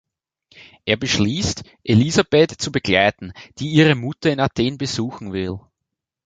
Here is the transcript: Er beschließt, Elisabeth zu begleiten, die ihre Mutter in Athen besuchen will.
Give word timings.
Er 0.85 0.97
beschließt, 0.97 1.63
Elisabeth 1.83 2.59
zu 2.59 2.71
begleiten, 2.71 3.33
die 3.59 3.69
ihre 3.69 3.93
Mutter 3.93 4.31
in 4.33 4.39
Athen 4.39 4.79
besuchen 4.79 5.31
will. 5.31 5.59